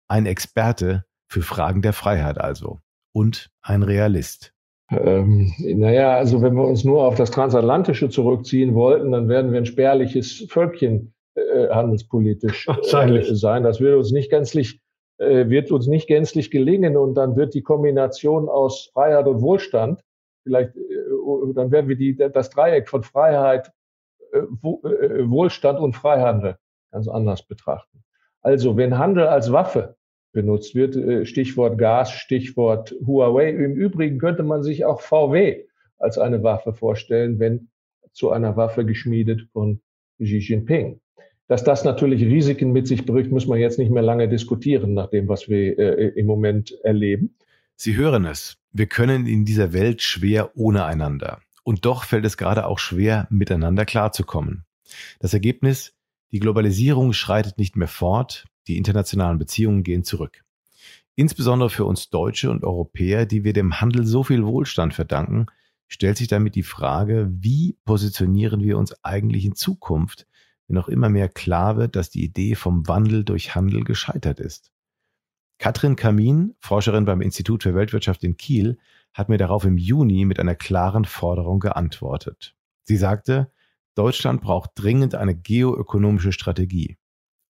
Ein 0.09 0.25
Experte 0.25 1.05
für 1.29 1.43
Fragen 1.43 1.83
der 1.83 1.93
Freiheit 1.93 2.39
also 2.39 2.79
und 3.13 3.51
ein 3.61 3.83
Realist. 3.83 4.55
Ähm, 4.91 5.53
naja, 5.59 6.17
also 6.17 6.41
wenn 6.41 6.55
wir 6.55 6.65
uns 6.65 6.85
nur 6.85 7.03
auf 7.03 7.17
das 7.17 7.31
Transatlantische 7.31 8.09
zurückziehen 8.09 8.75
wollten, 8.75 9.13
dann 9.13 9.29
werden 9.29 9.53
wir 9.53 9.59
ein 9.59 9.67
spärliches 9.67 10.47
Völkchen 10.49 11.13
äh, 11.35 11.69
handelspolitisch 11.69 12.69
äh, 12.89 13.35
sein. 13.35 13.63
Das 13.63 13.81
würde 13.81 13.99
uns 13.99 14.13
nicht 14.13 14.31
gänzlich 14.31 14.81
wird 15.19 15.71
uns 15.71 15.87
nicht 15.87 16.09
gänzlich 16.09 16.51
gelingen 16.51 16.97
und 16.97 17.15
dann 17.15 17.37
wird 17.37 17.55
die 17.55 17.63
Kombination 17.63 18.49
aus 18.49 18.91
Freiheit 18.93 19.27
und 19.27 19.43
Wohlstand, 19.43 20.03
vielleicht, 20.43 20.77
äh, 20.77 21.53
dann 21.55 21.71
werden 21.71 21.89
wir 21.89 21.97
die, 21.97 22.17
das 22.17 22.51
Dreieck 22.51 22.89
von 22.89 23.03
Freiheit, 23.03 23.73
äh, 24.33 24.43
Wohlstand 24.51 25.81
und 25.81 25.95
Freihandel 25.95 26.57
ganz 26.93 27.09
anders 27.09 27.47
betrachten. 27.47 28.05
Also, 28.41 28.77
wenn 28.77 28.99
Handel 28.99 29.27
als 29.27 29.51
Waffe 29.53 29.97
benutzt 30.33 30.75
wird, 30.75 31.29
Stichwort 31.29 31.79
Gas, 31.79 32.11
Stichwort 32.11 32.95
Huawei, 33.07 33.51
im 33.51 33.75
Übrigen 33.75 34.19
könnte 34.19 34.43
man 34.43 34.63
sich 34.63 34.85
auch 34.85 35.01
VW 35.01 35.65
als 35.99 36.19
eine 36.19 36.43
Waffe 36.43 36.75
vorstellen, 36.75 37.39
wenn 37.39 37.71
zu 38.13 38.31
einer 38.31 38.57
Waffe 38.57 38.85
geschmiedet 38.85 39.43
von 39.53 39.81
Xi 40.21 40.39
Jinping. 40.39 41.01
Dass 41.47 41.65
das 41.65 41.85
natürlich 41.85 42.23
Risiken 42.23 42.73
mit 42.73 42.87
sich 42.87 43.05
bringt, 43.05 43.31
muss 43.31 43.47
man 43.47 43.59
jetzt 43.59 43.79
nicht 43.79 43.91
mehr 43.91 44.03
lange 44.03 44.29
diskutieren, 44.29 44.95
nach 44.95 45.11
dem, 45.11 45.29
was 45.29 45.49
wir 45.49 45.79
äh, 45.79 46.09
im 46.19 46.27
Moment 46.27 46.73
erleben. 46.83 47.37
Sie 47.77 47.97
hören 47.97 48.25
es. 48.25 48.57
Wir 48.73 48.87
können 48.87 49.27
in 49.27 49.45
dieser 49.45 49.73
Welt 49.73 50.01
schwer 50.03 50.53
ohne 50.57 50.85
einander. 50.85 51.41
Und 51.65 51.85
doch 51.85 52.05
fällt 52.05 52.25
es 52.25 52.37
gerade 52.37 52.67
auch 52.67 52.79
schwer, 52.79 53.27
miteinander 53.31 53.85
klarzukommen. 53.85 54.65
Das 55.19 55.35
Ergebnis, 55.35 55.95
die 56.31 56.41
Globalisierung 56.41 57.13
schreitet 57.13 57.59
nicht 57.59 57.77
mehr 57.77 57.89
fort, 57.89 58.47
die 58.67 58.77
internationalen 58.77 59.39
Beziehungen 59.39 59.83
gehen 59.83 60.05
zurück. 60.05 60.45
Insbesondere 61.17 61.71
für 61.71 61.85
uns 61.85 62.11
Deutsche 62.11 62.51
und 62.51 62.65
Europäer, 62.65 63.27
die 63.27 63.45
wir 63.45 63.53
dem 63.53 63.81
Handel 63.81 64.05
so 64.05 64.25
viel 64.25 64.45
Wohlstand 64.45 64.95
verdanken, 64.95 65.47
stellt 65.87 66.17
sich 66.17 66.29
damit 66.29 66.55
die 66.55 66.63
Frage, 66.63 67.31
wie 67.31 67.77
positionieren 67.85 68.63
wir 68.63 68.79
uns 68.79 69.05
eigentlich 69.05 69.45
in 69.45 69.55
Zukunft, 69.55 70.27
wenn 70.67 70.75
noch 70.75 70.89
immer 70.89 71.09
mehr 71.09 71.29
klar 71.29 71.77
wird, 71.77 71.97
dass 71.97 72.11
die 72.11 72.25
Idee 72.25 72.55
vom 72.55 72.87
Wandel 72.89 73.25
durch 73.25 73.55
Handel 73.55 73.85
gescheitert 73.85 74.41
ist. 74.41 74.73
Katrin 75.59 75.97
Kamin, 75.97 76.55
Forscherin 76.59 77.05
beim 77.05 77.21
Institut 77.21 77.63
für 77.63 77.75
Weltwirtschaft 77.75 78.25
in 78.25 78.37
Kiel, 78.37 78.79
hat 79.13 79.29
mir 79.29 79.39
darauf 79.39 79.65
im 79.65 79.79
Juni 79.79 80.25
mit 80.25 80.41
einer 80.41 80.55
klaren 80.55 81.05
Forderung 81.05 81.61
geantwortet. 81.61 82.55
Sie 82.83 82.97
sagte, 82.97 83.51
Deutschland 83.95 84.41
braucht 84.43 84.73
dringend 84.75 85.15
eine 85.15 85.37
geoökonomische 85.37 86.33
Strategie. 86.33 86.99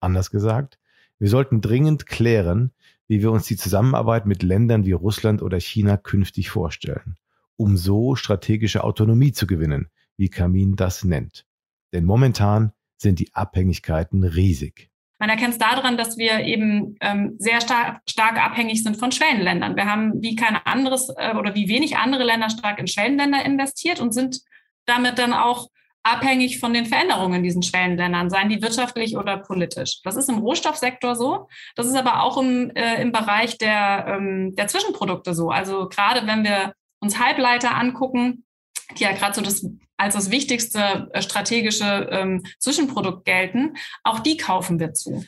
Anders 0.01 0.31
gesagt, 0.31 0.79
wir 1.19 1.29
sollten 1.29 1.63
dringend 1.63 2.07
klären, 2.07 2.73
wie 3.07 3.23
wir 3.23 3.33
uns 3.33 3.47
die 3.47 3.57
Zusammenarbeit 3.57 4.27
mit 4.27 4.43
Ländern 4.43 4.85
wie 4.85 4.93
Russland 4.93 5.43
oder 5.43 5.59
China 5.59 5.97
künftig 5.97 6.51
vorstellen, 6.51 7.17
um 7.57 7.77
so 7.77 8.15
strategische 8.15 8.85
Autonomie 8.85 9.33
zu 9.33 9.47
gewinnen, 9.47 9.89
wie 10.17 10.29
Kamin 10.29 10.77
das 10.77 11.05
nennt. 11.05 11.47
Denn 11.93 12.05
momentan 12.05 12.73
sind 12.97 13.19
die 13.19 13.35
Abhängigkeiten 13.35 14.25
riesig. 14.25 14.91
Man 15.19 15.31
erkennt 15.31 15.55
es 15.55 15.59
daran, 15.59 15.97
dass 15.97 16.19
wir 16.19 16.41
eben 16.41 16.97
ähm, 17.01 17.37
sehr 17.39 17.61
stark, 17.61 18.03
stark 18.09 18.37
abhängig 18.37 18.83
sind 18.83 18.97
von 18.97 19.13
Schwellenländern. 19.13 19.77
Wir 19.77 19.87
haben 19.87 20.21
wie 20.23 20.37
kein 20.37 20.57
anderes 20.57 21.09
äh, 21.17 21.35
oder 21.37 21.55
wie 21.55 21.69
wenig 21.69 21.97
andere 21.97 22.25
Länder 22.25 22.51
stark 22.51 22.79
in 22.79 22.89
Schwellenländer 22.89 23.45
investiert 23.45 24.01
und 24.01 24.13
sind 24.13 24.41
damit 24.87 25.19
dann 25.19 25.33
auch 25.33 25.69
abhängig 26.03 26.61
von 26.61 26.75
den 26.75 26.85
Veränderungen 26.85 27.37
in 27.37 27.43
diesen 27.43 27.63
Schwellenländern, 27.63 28.29
seien 28.29 28.51
die 28.51 28.61
wirtschaftlich 28.61 29.17
oder 29.17 29.39
politisch. 29.39 30.03
Das 30.03 30.17
ist 30.17 30.29
im 30.29 30.39
Rohstoffsektor 30.39 31.17
so. 31.17 31.49
Das 31.77 31.87
ist 31.87 31.97
aber 31.97 32.23
auch 32.23 32.37
im, 32.37 32.71
äh, 32.75 33.01
im 33.01 33.11
Bereich 33.11 33.57
der, 33.57 34.07
ähm, 34.09 34.55
der 34.55 34.69
Zwischenprodukte 34.69 35.33
so. 35.35 35.49
Also 35.49 35.89
gerade 35.89 36.27
wenn 36.27 36.45
wir 36.45 36.75
uns 37.01 37.19
Halbleiter 37.19 37.75
angucken, 37.75 38.44
die 38.99 39.05
ja 39.05 39.13
gerade 39.13 39.35
so 39.35 39.41
das 39.41 39.67
als 39.97 40.15
das 40.15 40.31
wichtigste 40.31 41.09
äh, 41.13 41.23
strategische 41.23 42.09
ähm, 42.11 42.43
Zwischenprodukt 42.59 43.25
gelten, 43.25 43.75
auch 44.03 44.21
die 44.21 44.37
kaufen 44.37 44.81
wir 44.81 44.93
zu. 44.93 45.25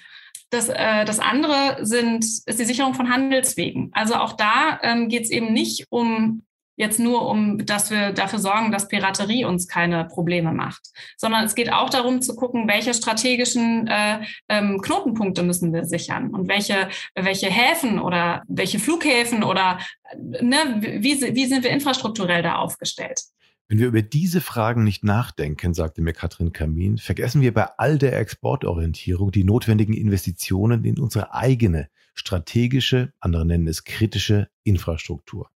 Das, 0.50 0.68
äh, 0.68 1.04
das 1.04 1.18
andere 1.18 1.78
sind, 1.84 2.24
ist 2.24 2.58
die 2.58 2.64
Sicherung 2.64 2.94
von 2.94 3.10
Handelswegen. 3.10 3.90
Also 3.92 4.14
auch 4.14 4.32
da 4.32 4.78
ähm, 4.82 5.08
geht 5.08 5.24
es 5.24 5.30
eben 5.30 5.52
nicht 5.52 5.86
um 5.90 6.42
jetzt 6.76 7.00
nur 7.00 7.26
um, 7.28 7.64
dass 7.64 7.90
wir 7.90 8.12
dafür 8.12 8.38
sorgen, 8.38 8.70
dass 8.70 8.88
Piraterie 8.88 9.44
uns 9.44 9.66
keine 9.66 10.04
Probleme 10.04 10.52
macht, 10.52 10.82
sondern 11.16 11.44
es 11.44 11.54
geht 11.54 11.72
auch 11.72 11.90
darum 11.90 12.20
zu 12.20 12.36
gucken, 12.36 12.68
welche 12.68 12.92
strategischen 12.92 13.86
äh, 13.88 14.20
ähm, 14.48 14.80
Knotenpunkte 14.82 15.42
müssen 15.42 15.72
wir 15.72 15.84
sichern 15.84 16.34
und 16.34 16.48
welche, 16.48 16.88
welche 17.14 17.48
Häfen 17.48 17.98
oder 17.98 18.42
welche 18.46 18.78
Flughäfen 18.78 19.42
oder 19.42 19.78
ne, 20.18 20.76
wie, 20.80 21.34
wie 21.34 21.46
sind 21.46 21.64
wir 21.64 21.70
infrastrukturell 21.70 22.42
da 22.42 22.56
aufgestellt. 22.56 23.22
Wenn 23.68 23.80
wir 23.80 23.88
über 23.88 24.02
diese 24.02 24.40
Fragen 24.40 24.84
nicht 24.84 25.02
nachdenken, 25.02 25.74
sagte 25.74 26.00
mir 26.00 26.12
Katrin 26.12 26.52
Kamin, 26.52 26.98
vergessen 26.98 27.40
wir 27.40 27.52
bei 27.52 27.66
all 27.78 27.98
der 27.98 28.16
Exportorientierung 28.16 29.32
die 29.32 29.42
notwendigen 29.42 29.92
Investitionen 29.92 30.84
in 30.84 31.00
unsere 31.00 31.34
eigene 31.34 31.88
strategische, 32.14 33.12
andere 33.18 33.44
nennen 33.44 33.66
es 33.66 33.82
kritische 33.82 34.48
Infrastruktur. 34.62 35.50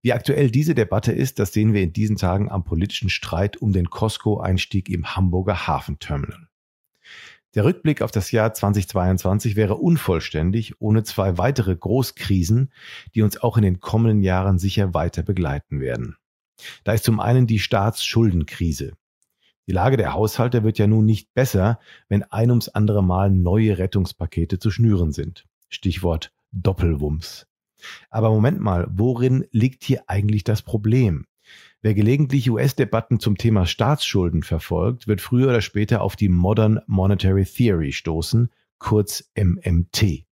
Wie 0.00 0.14
aktuell 0.14 0.50
diese 0.50 0.74
Debatte 0.74 1.12
ist, 1.12 1.38
das 1.38 1.52
sehen 1.52 1.74
wir 1.74 1.82
in 1.82 1.92
diesen 1.92 2.16
Tagen 2.16 2.50
am 2.50 2.64
politischen 2.64 3.10
Streit 3.10 3.58
um 3.58 3.72
den 3.72 3.90
Costco-Einstieg 3.90 4.88
im 4.88 5.14
Hamburger 5.14 5.66
Hafenterminal. 5.66 6.48
Der 7.54 7.64
Rückblick 7.64 8.00
auf 8.00 8.10
das 8.10 8.30
Jahr 8.30 8.54
2022 8.54 9.54
wäre 9.54 9.74
unvollständig 9.74 10.80
ohne 10.80 11.02
zwei 11.02 11.36
weitere 11.36 11.76
Großkrisen, 11.76 12.72
die 13.14 13.22
uns 13.22 13.36
auch 13.36 13.58
in 13.58 13.64
den 13.64 13.80
kommenden 13.80 14.22
Jahren 14.22 14.58
sicher 14.58 14.94
weiter 14.94 15.22
begleiten 15.22 15.80
werden. 15.80 16.16
Da 16.84 16.92
ist 16.92 17.04
zum 17.04 17.20
einen 17.20 17.46
die 17.46 17.58
Staatsschuldenkrise. 17.58 18.92
Die 19.66 19.72
Lage 19.72 19.96
der 19.96 20.14
Haushalte 20.14 20.64
wird 20.64 20.78
ja 20.78 20.86
nun 20.86 21.04
nicht 21.04 21.34
besser, 21.34 21.78
wenn 22.08 22.22
ein 22.22 22.50
ums 22.50 22.68
andere 22.68 23.04
Mal 23.04 23.30
neue 23.30 23.78
Rettungspakete 23.78 24.58
zu 24.58 24.70
schnüren 24.70 25.12
sind. 25.12 25.46
Stichwort 25.68 26.32
Doppelwumms. 26.52 27.46
Aber 28.10 28.30
Moment 28.30 28.60
mal, 28.60 28.86
worin 28.90 29.44
liegt 29.50 29.84
hier 29.84 30.04
eigentlich 30.06 30.44
das 30.44 30.62
Problem? 30.62 31.26
Wer 31.80 31.94
gelegentlich 31.94 32.50
US-Debatten 32.50 33.20
zum 33.20 33.36
Thema 33.36 33.66
Staatsschulden 33.66 34.42
verfolgt, 34.42 35.06
wird 35.06 35.20
früher 35.20 35.48
oder 35.48 35.60
später 35.60 36.02
auf 36.02 36.16
die 36.16 36.28
Modern 36.28 36.80
Monetary 36.86 37.44
Theory 37.44 37.92
stoßen, 37.92 38.50
kurz 38.78 39.30
MMT. 39.36 40.27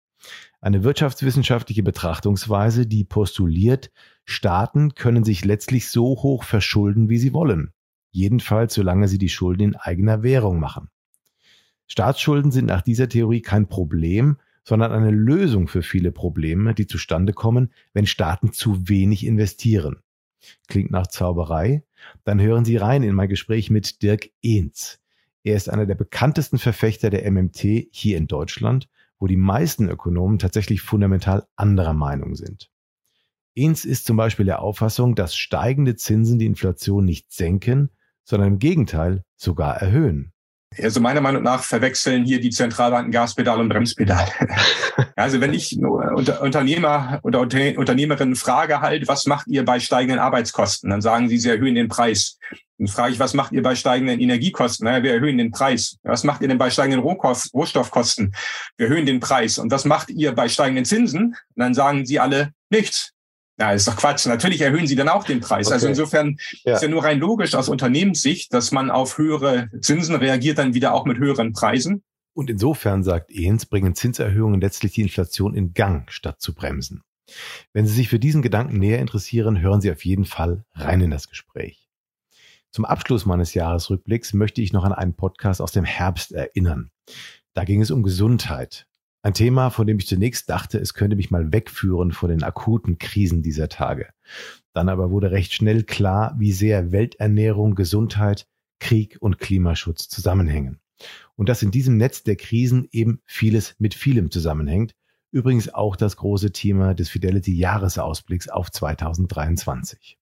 Eine 0.61 0.85
wirtschaftswissenschaftliche 0.85 1.83
Betrachtungsweise, 1.83 2.87
die 2.87 3.05
postuliert, 3.05 3.91
Staaten 4.25 4.95
können 4.95 5.23
sich 5.23 5.45
letztlich 5.45 5.89
so 5.89 6.23
hoch 6.23 6.45
verschulden, 6.45 7.09
wie 7.09 7.19
sie 7.19 7.33
wollen. 7.33 7.73
Jedenfalls, 8.11 8.75
solange 8.75 9.09
sie 9.09 9.19
die 9.19 9.29
Schulden 9.29 9.63
in 9.63 9.77
eigener 9.77 10.23
Währung 10.23 10.59
machen. 10.59 10.89
Staatsschulden 11.87 12.51
sind 12.51 12.67
nach 12.67 12.83
dieser 12.83 13.09
Theorie 13.09 13.43
kein 13.43 13.69
Problem, 13.69 14.39
sondern 14.65 14.91
eine 14.91 15.11
Lösung 15.11 15.69
für 15.69 15.83
viele 15.83 16.11
Probleme, 16.11 16.75
die 16.75 16.89
zustande 16.89 17.33
kommen, 17.33 17.73
wenn 17.93 18.07
Staaten 18.07 18.53
zu 18.53 18.89
wenig 18.89 19.25
investieren. 19.25 19.99
Klingt 20.67 20.91
nach 20.91 21.07
Zauberei? 21.07 21.85
Dann 22.25 22.41
hören 22.41 22.65
Sie 22.65 22.77
rein 22.77 23.03
in 23.03 23.15
mein 23.15 23.29
Gespräch 23.29 23.71
mit 23.71 24.03
Dirk 24.03 24.31
Ehns. 24.43 25.01
Er 25.45 25.55
ist 25.55 25.69
einer 25.69 25.87
der 25.87 25.95
bekanntesten 25.95 26.59
Verfechter 26.59 27.11
der 27.11 27.31
MMT 27.31 27.89
hier 27.93 28.17
in 28.17 28.27
Deutschland, 28.27 28.89
wo 29.19 29.27
die 29.27 29.37
meisten 29.37 29.89
Ökonomen 29.89 30.39
tatsächlich 30.39 30.83
fundamental 30.83 31.47
anderer 31.57 31.95
Meinung 31.95 32.35
sind. 32.35 32.71
Ehns 33.55 33.85
ist 33.85 34.05
zum 34.05 34.17
Beispiel 34.17 34.45
der 34.45 34.61
Auffassung, 34.61 35.15
dass 35.15 35.35
steigende 35.35 35.97
Zinsen 35.97 36.39
die 36.39 36.47
Inflation 36.47 37.05
nicht 37.05 37.33
senken, 37.33 37.91
sondern 38.25 38.49
im 38.49 38.59
Gegenteil 38.59 39.25
sogar 39.37 39.77
erhöhen. 39.77 40.33
Also 40.83 41.01
meiner 41.01 41.21
Meinung 41.21 41.43
nach 41.43 41.63
verwechseln 41.63 42.25
hier 42.25 42.41
die 42.41 42.51
Zentralbanken 42.51 43.13
Gaspedal 43.13 43.61
und 43.61 43.69
Bremspedal. 43.69 44.27
also 45.17 45.41
wenn 45.41 45.55
ich 45.55 45.79
unter, 45.81 46.43
Unternehmer 46.43 47.21
oder 47.23 47.41
Unternehmerin 47.41 48.35
frage 48.37 48.81
halt, 48.81 49.09
was 49.09 49.27
macht 49.27 49.47
ihr 49.47 49.65
bei 49.65 49.81
steigenden 49.81 50.19
Arbeitskosten? 50.19 50.91
Dann 50.91 51.01
sagen 51.01 51.29
sie, 51.29 51.39
sie 51.39 51.51
erhöhen 51.51 51.77
den 51.77 51.89
Preis. 51.89 52.39
Dann 52.79 52.89
frage 52.89 53.15
ich, 53.15 53.19
was 53.19 53.33
macht 53.33 53.53
ihr 53.53 53.63
bei 53.63 53.75
steigenden 53.75 54.21
Energiekosten? 54.21 54.85
Naja, 54.85 55.03
wir 55.03 55.15
erhöhen 55.15 55.39
den 55.39 55.51
Preis. 55.51 55.97
Was 56.03 56.25
macht 56.25 56.43
ihr 56.43 56.49
denn 56.49 56.59
bei 56.59 56.69
steigenden 56.69 57.01
Rohstoffkosten? 57.01 58.35
Wir 58.77 58.89
erhöhen 58.89 59.07
den 59.07 59.21
Preis. 59.21 59.59
Und 59.59 59.71
was 59.73 59.87
macht 59.87 60.11
ihr 60.11 60.35
bei 60.35 60.49
steigenden 60.49 60.85
Zinsen? 60.85 61.29
Und 61.29 61.37
dann 61.57 61.75
sagen 61.75 62.05
sie 62.05 62.21
alle 62.21 62.53
nichts. 62.69 63.13
Ja, 63.59 63.73
ist 63.73 63.89
doch 63.89 63.97
Quatsch. 63.97 64.27
Natürlich 64.27 64.61
erhöhen 64.61 64.87
sie 64.87 64.97
dann 64.97 65.09
auch 65.09 65.25
den 65.25 65.41
Preis. 65.41 65.71
Also 65.71 65.71
okay. 65.71 65.75
Also 65.75 65.89
insofern 65.89 66.37
ja. 66.65 66.75
ist 66.75 66.83
ja 66.83 66.89
nur 66.89 67.05
rein 67.05 67.19
logisch 67.19 67.55
aus 67.55 67.69
Unternehmenssicht, 67.69 68.53
dass 68.53 68.71
man 68.71 68.91
auf 68.91 69.17
höhere 69.17 69.71
Zinsen 69.81 70.15
reagiert, 70.15 70.59
dann 70.59 70.75
wieder 70.75 70.93
auch 70.93 71.07
mit 71.07 71.19
höheren 71.19 71.53
Preisen. 71.53 72.03
Und 72.35 72.51
insofern, 72.51 73.03
sagt 73.03 73.31
Ehens, 73.31 73.65
bringen 73.65 73.95
Zinserhöhungen 73.95 74.61
letztlich 74.61 74.93
die 74.93 75.01
Inflation 75.01 75.55
in 75.55 75.73
Gang, 75.73 76.11
statt 76.13 76.39
zu 76.39 76.55
bremsen. 76.55 77.03
Wenn 77.73 77.87
Sie 77.87 77.95
sich 77.95 78.11
für 78.11 78.19
diesen 78.19 78.43
Gedanken 78.43 78.79
näher 78.79 78.99
interessieren, 78.99 79.59
hören 79.61 79.81
Sie 79.81 79.91
auf 79.91 80.05
jeden 80.05 80.27
Fall 80.27 80.65
rein 80.75 81.01
in 81.01 81.11
das 81.11 81.29
Gespräch. 81.29 81.89
Zum 82.71 82.85
Abschluss 82.85 83.25
meines 83.25 83.55
Jahresrückblicks 83.55 84.35
möchte 84.35 84.61
ich 84.61 84.75
noch 84.75 84.85
an 84.85 84.93
einen 84.93 85.15
Podcast 85.15 85.63
aus 85.63 85.73
dem 85.73 85.85
Herbst 85.85 86.33
erinnern. 86.33 86.91
Da 87.55 87.65
ging 87.65 87.81
es 87.81 87.91
um 87.91 88.03
Gesundheit. 88.03 88.87
Ein 89.27 89.35
Thema, 89.35 89.71
von 89.71 89.89
dem 89.89 89.99
ich 89.99 90.07
zunächst 90.07 90.49
dachte, 90.49 90.79
es 90.79 90.95
könnte 90.95 91.17
mich 91.17 91.33
mal 91.33 91.53
wegführen 91.53 92.13
vor 92.13 92.29
den 92.29 92.45
akuten 92.45 92.97
Krisen 92.99 93.43
dieser 93.43 93.69
Tage. 93.69 94.07
Dann 94.73 94.89
aber 94.89 95.11
wurde 95.11 95.33
recht 95.33 95.53
schnell 95.53 95.83
klar, 95.83 96.37
wie 96.39 96.53
sehr 96.53 96.93
Welternährung, 96.93 97.75
Gesundheit, 97.75 98.47
Krieg 98.79 99.17
und 99.19 99.41
Klimaschutz 99.41 100.07
zusammenhängen. 100.07 100.79
Und 101.35 101.49
dass 101.49 101.65
in 101.65 101.73
diesem 101.73 101.97
Netz 101.97 102.23
der 102.23 102.37
Krisen 102.37 102.87
eben 102.93 103.21
vieles 103.25 103.75
mit 103.81 103.95
vielem 103.95 104.31
zusammenhängt. 104.31 104.95
Übrigens 105.33 105.75
auch 105.75 105.97
das 105.97 106.17
große 106.17 106.53
Thema 106.53 106.95
des 106.95 107.09
Fidelity 107.09 107.53
Jahresausblicks 107.53 108.49
auf 108.49 108.71
2023. 108.71 110.21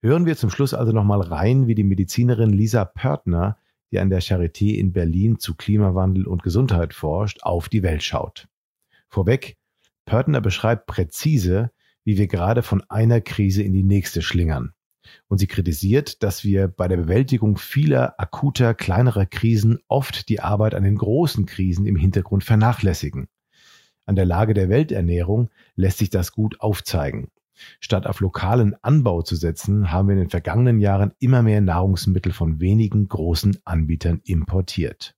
Hören 0.00 0.24
wir 0.24 0.38
zum 0.38 0.48
Schluss 0.48 0.72
also 0.72 0.92
nochmal 0.92 1.20
rein, 1.20 1.66
wie 1.66 1.74
die 1.74 1.84
Medizinerin 1.84 2.48
Lisa 2.48 2.86
Pörtner 2.86 3.58
die 3.92 3.98
an 3.98 4.10
der 4.10 4.22
Charité 4.22 4.74
in 4.76 4.92
Berlin 4.92 5.38
zu 5.38 5.54
Klimawandel 5.54 6.26
und 6.26 6.42
Gesundheit 6.42 6.94
forscht, 6.94 7.42
auf 7.42 7.68
die 7.68 7.82
Welt 7.82 8.02
schaut. 8.02 8.48
Vorweg, 9.08 9.56
Pörtner 10.04 10.40
beschreibt 10.40 10.86
präzise, 10.86 11.70
wie 12.04 12.16
wir 12.16 12.26
gerade 12.26 12.62
von 12.62 12.82
einer 12.88 13.20
Krise 13.20 13.62
in 13.62 13.72
die 13.72 13.82
nächste 13.82 14.22
schlingern. 14.22 14.72
Und 15.28 15.38
sie 15.38 15.46
kritisiert, 15.46 16.22
dass 16.22 16.44
wir 16.44 16.68
bei 16.68 16.88
der 16.88 16.96
Bewältigung 16.96 17.56
vieler 17.56 18.14
akuter, 18.18 18.74
kleinerer 18.74 19.26
Krisen 19.26 19.78
oft 19.88 20.28
die 20.28 20.40
Arbeit 20.40 20.74
an 20.74 20.84
den 20.84 20.96
großen 20.96 21.46
Krisen 21.46 21.86
im 21.86 21.96
Hintergrund 21.96 22.44
vernachlässigen. 22.44 23.28
An 24.06 24.16
der 24.16 24.24
Lage 24.24 24.54
der 24.54 24.68
Welternährung 24.68 25.50
lässt 25.74 25.98
sich 25.98 26.10
das 26.10 26.32
gut 26.32 26.60
aufzeigen. 26.60 27.30
Statt 27.80 28.06
auf 28.06 28.20
lokalen 28.20 28.74
Anbau 28.82 29.22
zu 29.22 29.36
setzen, 29.36 29.92
haben 29.92 30.08
wir 30.08 30.14
in 30.14 30.20
den 30.20 30.30
vergangenen 30.30 30.80
Jahren 30.80 31.12
immer 31.18 31.42
mehr 31.42 31.60
Nahrungsmittel 31.60 32.32
von 32.32 32.60
wenigen 32.60 33.08
großen 33.08 33.58
Anbietern 33.64 34.20
importiert. 34.24 35.14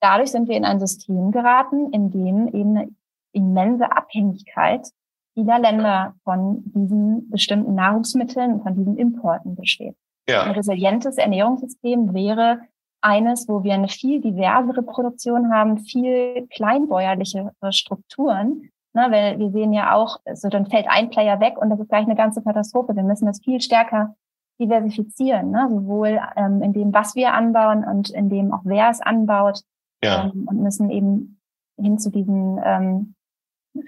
Dadurch 0.00 0.30
sind 0.30 0.48
wir 0.48 0.56
in 0.56 0.64
ein 0.64 0.80
System 0.80 1.32
geraten, 1.32 1.92
in 1.92 2.10
dem 2.10 2.48
eben 2.48 2.76
eine 2.76 2.88
immense 3.32 3.90
Abhängigkeit 3.90 4.88
vieler 5.34 5.58
Länder 5.58 6.14
von 6.24 6.62
diesen 6.64 7.30
bestimmten 7.30 7.74
Nahrungsmitteln, 7.74 8.60
von 8.62 8.74
diesen 8.74 8.96
Importen 8.96 9.54
besteht. 9.54 9.96
Ja. 10.28 10.42
Ein 10.42 10.52
resilientes 10.52 11.16
Ernährungssystem 11.16 12.12
wäre 12.12 12.60
eines, 13.00 13.48
wo 13.48 13.62
wir 13.62 13.74
eine 13.74 13.88
viel 13.88 14.20
diversere 14.20 14.82
Produktion 14.82 15.52
haben, 15.52 15.78
viel 15.78 16.48
kleinbäuerliche 16.48 17.52
Strukturen. 17.70 18.70
Ne, 18.98 19.12
weil 19.12 19.38
wir 19.38 19.52
sehen 19.52 19.72
ja 19.72 19.94
auch, 19.94 20.18
so 20.34 20.48
dann 20.48 20.66
fällt 20.66 20.88
ein 20.88 21.08
Player 21.08 21.38
weg 21.38 21.56
und 21.56 21.70
das 21.70 21.78
ist 21.78 21.88
gleich 21.88 22.04
eine 22.04 22.16
ganze 22.16 22.42
Katastrophe. 22.42 22.96
Wir 22.96 23.04
müssen 23.04 23.26
das 23.26 23.40
viel 23.40 23.60
stärker 23.60 24.16
diversifizieren, 24.60 25.52
ne? 25.52 25.68
sowohl 25.70 26.20
ähm, 26.34 26.62
in 26.62 26.72
dem, 26.72 26.92
was 26.92 27.14
wir 27.14 27.32
anbauen 27.32 27.84
und 27.84 28.10
in 28.10 28.28
dem 28.28 28.52
auch 28.52 28.62
wer 28.64 28.90
es 28.90 29.00
anbaut. 29.00 29.62
Ja. 30.02 30.24
Ähm, 30.24 30.48
und 30.48 30.60
müssen 30.60 30.90
eben 30.90 31.40
hin 31.76 32.00
zu 32.00 32.10
diesen 32.10 32.60
ähm, 32.64 33.14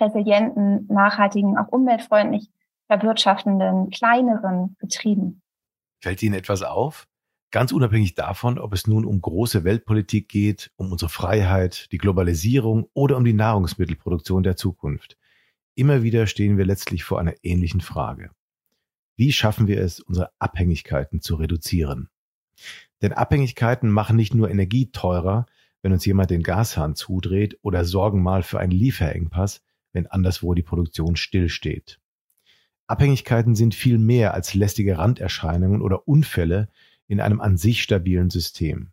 resilienten, 0.01 0.87
nachhaltigen, 0.87 1.59
auch 1.59 1.73
umweltfreundlich 1.73 2.49
verwirtschaftenden, 2.87 3.91
kleineren 3.91 4.77
Betrieben. 4.79 5.43
Fällt 6.01 6.23
Ihnen 6.23 6.35
etwas 6.35 6.63
auf? 6.63 7.09
Ganz 7.53 7.73
unabhängig 7.73 8.15
davon, 8.15 8.59
ob 8.59 8.73
es 8.73 8.87
nun 8.87 9.05
um 9.05 9.21
große 9.21 9.65
Weltpolitik 9.65 10.29
geht, 10.29 10.71
um 10.77 10.93
unsere 10.93 11.09
Freiheit, 11.09 11.91
die 11.91 11.99
Globalisierung 11.99 12.89
oder 12.95 13.17
um 13.17 13.25
die 13.25 13.33
Nahrungsmittelproduktion 13.33 14.45
der 14.45 14.57
Zukunft. 14.57 15.19
Immer 15.75 16.05
wieder 16.05 16.29
stehen 16.29 16.59
wir 16.59 16.65
letztlich 16.65 17.03
vor 17.03 17.19
einer 17.19 17.35
ähnlichen 17.43 17.81
Frage. 17.81 18.31
Wie 19.17 19.33
schaffen 19.33 19.67
wir 19.67 19.81
es, 19.81 19.99
unsere 19.99 20.31
Abhängigkeiten 20.39 21.21
zu 21.21 21.35
reduzieren? 21.35 22.09
Denn 23.03 23.13
Abhängigkeiten 23.13 23.91
machen 23.91 24.17
nicht 24.17 24.35
nur 24.35 24.51
Energie 24.51 24.93
teurer, 24.93 25.47
wenn 25.83 25.93
uns 25.93 26.05
jemand 26.05 26.31
den 26.31 26.43
Gashahn 26.43 26.95
zudreht 26.95 27.59
oder 27.63 27.85
sorgen 27.85 28.23
mal 28.23 28.43
für 28.43 28.61
einen 28.61 28.73
Lieferengpass, 28.73 29.63
wenn 29.93 30.07
anderswo 30.07 30.55
die 30.55 30.63
Produktion 30.63 31.17
stillsteht. 31.17 31.99
Abhängigkeiten 32.87 33.55
sind 33.55 33.75
viel 33.75 33.99
mehr 33.99 34.35
als 34.35 34.55
lästige 34.55 34.99
Randerscheinungen 34.99 35.83
oder 35.83 36.07
Unfälle, 36.07 36.69
in 37.11 37.21
einem 37.21 37.41
an 37.41 37.57
sich 37.57 37.83
stabilen 37.83 38.31
System. 38.31 38.93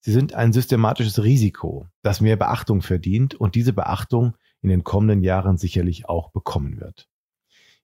Sie 0.00 0.12
sind 0.12 0.34
ein 0.34 0.52
systematisches 0.52 1.22
Risiko, 1.24 1.88
das 2.02 2.20
mehr 2.20 2.36
Beachtung 2.36 2.82
verdient 2.82 3.34
und 3.34 3.54
diese 3.54 3.72
Beachtung 3.72 4.36
in 4.60 4.68
den 4.68 4.84
kommenden 4.84 5.22
Jahren 5.22 5.56
sicherlich 5.56 6.10
auch 6.10 6.30
bekommen 6.30 6.78
wird. 6.78 7.08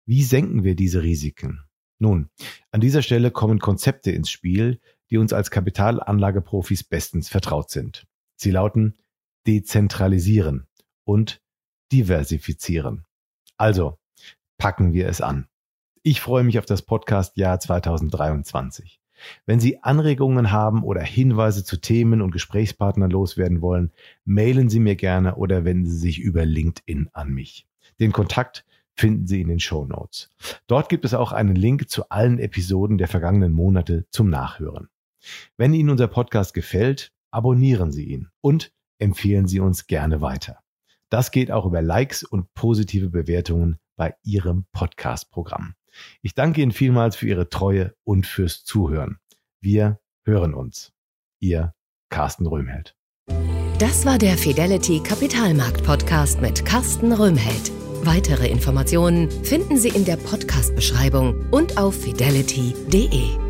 Wie 0.04 0.23
senken 0.23 0.64
wir 0.64 0.76
diese 0.76 1.02
Risiken? 1.02 1.64
Nun, 1.99 2.28
an 2.73 2.83
dieser 2.83 3.00
Stelle 3.00 3.30
kommen 3.30 3.59
Konzepte 3.59 4.11
ins 4.11 4.30
Spiel, 4.30 4.80
die 5.11 5.16
uns 5.16 5.33
als 5.33 5.50
Kapitalanlageprofis 5.50 6.85
bestens 6.85 7.30
vertraut 7.30 7.71
sind. 7.71 8.06
Sie 8.37 8.50
lauten 8.50 8.99
dezentralisieren 9.47 10.66
und 11.04 11.40
diversifizieren. 11.90 13.06
Also, 13.56 13.99
packen 14.59 14.92
wir 14.92 15.09
es 15.09 15.23
an. 15.23 15.49
Ich 16.02 16.21
freue 16.21 16.44
mich 16.44 16.59
auf 16.59 16.66
das 16.66 16.83
Podcast-Jahr 16.83 17.61
2023. 17.61 19.00
Wenn 19.47 19.61
Sie 19.61 19.83
Anregungen 19.83 20.50
haben 20.50 20.83
oder 20.83 21.02
Hinweise 21.02 21.64
zu 21.64 21.80
Themen 21.80 22.21
und 22.21 22.30
Gesprächspartnern 22.30 23.11
loswerden 23.11 23.62
wollen, 23.62 23.92
mailen 24.25 24.68
Sie 24.68 24.80
mir 24.80 24.97
gerne 24.97 25.37
oder 25.37 25.64
wenden 25.64 25.87
Sie 25.87 25.99
sich 25.99 26.18
über 26.21 26.44
LinkedIn 26.44 27.11
an 27.12 27.30
mich. 27.30 27.66
Den 28.00 28.12
Kontakt 28.12 28.64
finden 28.94 29.26
Sie 29.26 29.40
in 29.40 29.49
den 29.49 29.61
Show 29.61 29.85
Notes. 29.87 30.30
Dort 30.66 30.88
gibt 30.88 31.04
es 31.04 31.14
auch 31.14 31.33
einen 31.33 31.56
Link 31.56 31.88
zu 31.88 32.09
allen 32.11 32.38
Episoden 32.38 32.99
der 32.99 33.08
vergangenen 33.08 33.52
Monate 33.52 34.06
zum 34.10 34.30
Nachhören. 34.30 34.88
Wenn 35.56 35.75
Ihnen 35.75 35.91
unser 35.91 36.08
Podcast 36.08 36.54
gefällt, 36.54 37.12
abonnieren 37.30 37.93
Sie 37.93 38.04
ihn 38.04 38.28
und 38.41 38.73
empfehlen 38.99 39.49
Sie 39.49 39.60
uns 39.60 39.86
gerne 39.86 40.21
weiter. 40.21 40.58
Das 41.10 41.30
geht 41.30 41.50
auch 41.50 41.67
über 41.67 41.82
Likes 41.82 42.23
und 42.23 42.52
positive 42.54 43.10
Bewertungen 43.10 43.78
bei 43.97 44.15
Ihrem 44.23 44.67
Podcast-Programm. 44.73 45.75
Ich 46.23 46.35
danke 46.35 46.63
Ihnen 46.63 46.73
vielmals 46.73 47.17
für 47.17 47.26
Ihre 47.26 47.49
Treue 47.49 47.95
und 48.04 48.26
fürs 48.26 48.65
Zuhören. 48.65 49.19
Wir 49.61 50.00
hören 50.25 50.54
uns. 50.54 50.93
Ihr 51.41 51.75
Carsten 52.11 52.47
Röhmheld. 52.47 52.97
Das 53.78 54.07
war 54.07 54.19
der 54.19 54.39
Fidelity 54.39 55.00
Kapitalmarkt 55.00 55.85
Podcast 55.85 56.41
mit 56.41 56.65
Carsten 56.65 57.13
Röhmheld. 57.13 57.73
Weitere 58.02 58.49
Informationen 58.49 59.30
finden 59.30 59.78
Sie 59.78 59.89
in 59.89 60.04
der 60.04 60.17
Podcast-Beschreibung 60.17 61.50
und 61.50 61.78
auf 61.78 61.95
fidelity.de. 61.95 63.45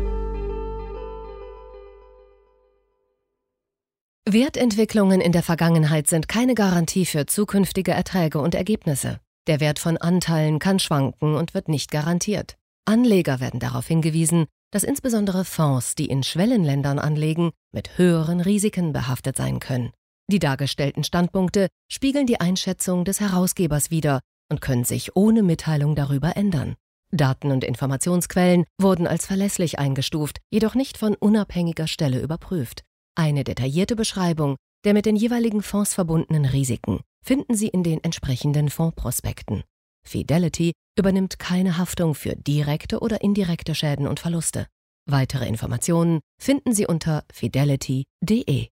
Wertentwicklungen 4.27 5.21
in 5.21 5.31
der 5.31 5.43
Vergangenheit 5.43 6.07
sind 6.07 6.27
keine 6.27 6.55
Garantie 6.55 7.05
für 7.05 7.27
zukünftige 7.27 7.91
Erträge 7.91 8.39
und 8.39 8.55
Ergebnisse. 8.55 9.19
Der 9.47 9.59
Wert 9.59 9.77
von 9.77 9.97
Anteilen 9.97 10.59
kann 10.59 10.79
schwanken 10.79 11.35
und 11.35 11.53
wird 11.53 11.69
nicht 11.69 11.91
garantiert. 11.91 12.57
Anleger 12.85 13.39
werden 13.39 13.59
darauf 13.59 13.87
hingewiesen, 13.87 14.45
dass 14.71 14.83
insbesondere 14.83 15.45
Fonds, 15.45 15.95
die 15.95 16.07
in 16.07 16.23
Schwellenländern 16.23 16.99
anlegen, 16.99 17.51
mit 17.71 17.97
höheren 17.97 18.41
Risiken 18.41 18.91
behaftet 18.91 19.37
sein 19.37 19.59
können. 19.59 19.91
Die 20.31 20.39
dargestellten 20.39 21.03
Standpunkte 21.03 21.67
spiegeln 21.91 22.25
die 22.25 22.39
Einschätzung 22.39 23.05
des 23.05 23.19
Herausgebers 23.19 23.91
wider 23.91 24.21
und 24.51 24.61
können 24.61 24.83
sich 24.83 25.15
ohne 25.15 25.43
Mitteilung 25.43 25.95
darüber 25.95 26.35
ändern. 26.35 26.75
Daten 27.11 27.51
und 27.51 27.63
Informationsquellen 27.63 28.65
wurden 28.81 29.05
als 29.05 29.27
verlässlich 29.27 29.77
eingestuft, 29.77 30.39
jedoch 30.51 30.73
nicht 30.73 30.97
von 30.97 31.15
unabhängiger 31.15 31.87
Stelle 31.87 32.19
überprüft. 32.19 32.83
Eine 33.15 33.43
detaillierte 33.43 33.95
Beschreibung 33.95 34.57
der 34.83 34.93
mit 34.93 35.07
den 35.07 35.15
jeweiligen 35.15 35.63
Fonds 35.63 35.95
verbundenen 35.95 36.45
Risiken 36.45 36.99
finden 37.25 37.55
Sie 37.55 37.67
in 37.67 37.83
den 37.83 38.03
entsprechenden 38.03 38.69
Fondsprospekten. 38.69 39.63
Fidelity 40.07 40.73
übernimmt 40.97 41.39
keine 41.39 41.77
Haftung 41.77 42.13
für 42.13 42.35
direkte 42.35 42.99
oder 42.99 43.21
indirekte 43.21 43.73
Schäden 43.73 44.07
und 44.07 44.19
Verluste. 44.19 44.67
Weitere 45.09 45.47
Informationen 45.47 46.19
finden 46.39 46.73
Sie 46.73 46.85
unter 46.85 47.23
fidelity.de. 47.33 48.67